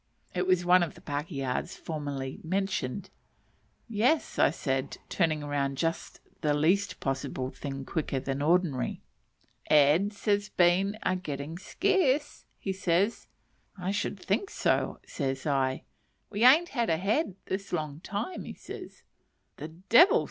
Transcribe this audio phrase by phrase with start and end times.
[0.33, 3.11] It was one of the pakehas formerly mentioned.
[3.87, 9.03] "Yes," said I, turning round just the least possible thing quicker than ordinary.
[9.69, 13.27] "Eds has been a getting scarce," says
[13.77, 13.83] he.
[13.83, 15.83] "I should think so," says I.
[16.31, 19.03] "We an't ad a ed this long time," says
[19.59, 19.63] he.
[19.67, 20.19] "The devil!"